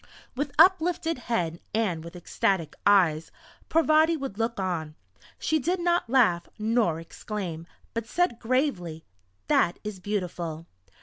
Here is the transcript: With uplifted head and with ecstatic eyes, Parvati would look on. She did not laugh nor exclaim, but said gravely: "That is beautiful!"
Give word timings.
With 0.35 0.51
uplifted 0.57 1.19
head 1.19 1.59
and 1.75 2.03
with 2.03 2.15
ecstatic 2.15 2.75
eyes, 2.87 3.29
Parvati 3.69 4.17
would 4.17 4.39
look 4.39 4.59
on. 4.59 4.95
She 5.37 5.59
did 5.59 5.79
not 5.79 6.09
laugh 6.09 6.47
nor 6.57 6.99
exclaim, 6.99 7.67
but 7.93 8.07
said 8.07 8.39
gravely: 8.39 9.05
"That 9.45 9.77
is 9.83 9.99
beautiful!" 9.99 10.65